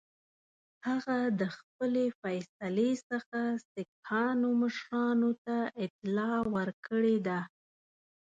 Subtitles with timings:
[0.87, 3.39] هغه د خپلي فیصلې څخه
[3.71, 7.39] سیکهانو مشرانو ته اطلاع ورکړې ده.